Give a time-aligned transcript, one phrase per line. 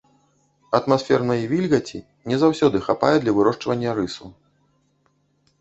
[0.77, 1.99] Атмасфернай вільгаці
[2.31, 4.25] не заўсёды хапае для вырошчвання рысу.